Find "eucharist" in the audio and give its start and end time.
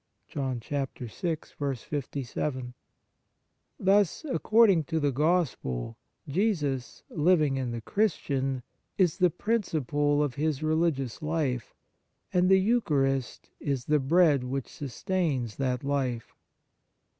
12.59-13.51